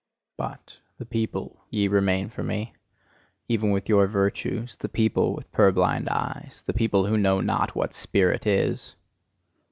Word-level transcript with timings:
But 0.35 0.79
the 0.97 1.05
people 1.05 1.63
ye 1.69 1.87
remain 1.87 2.29
for 2.31 2.41
me, 2.41 2.73
even 3.47 3.69
with 3.69 3.87
your 3.87 4.07
virtues, 4.07 4.75
the 4.75 4.89
people 4.89 5.35
with 5.35 5.51
purblind 5.51 6.09
eyes 6.09 6.63
the 6.65 6.73
people 6.73 7.05
who 7.05 7.19
know 7.19 7.39
not 7.39 7.75
what 7.75 7.93
SPIRIT 7.93 8.47
is! 8.47 8.95